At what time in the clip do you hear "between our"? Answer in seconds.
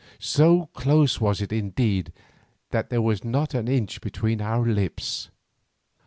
4.01-4.65